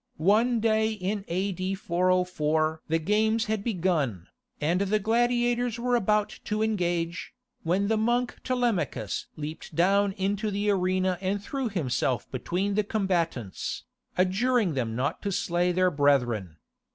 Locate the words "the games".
2.87-3.45